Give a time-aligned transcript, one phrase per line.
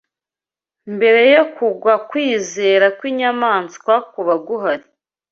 [0.95, 4.85] Mbere yo kugwa kwizera kw'inyamaswa kuba guhari